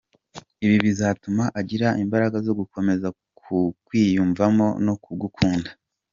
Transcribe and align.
Ibi 0.65 0.77
bizatuma 0.85 1.43
agira 1.59 1.87
imbaraga 2.03 2.37
zo 2.45 2.53
gukomeza 2.59 3.07
kukwiyumvamo 3.39 4.67
no 4.85 4.93
kugukunda. 5.03 5.69